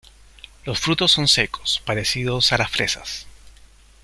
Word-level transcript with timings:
Los 0.65 0.79
frutos 0.79 1.11
son 1.11 1.27
secos, 1.27 1.83
parecidos 1.85 2.53
a 2.53 2.57
las 2.57 2.71
fresas. 2.71 3.27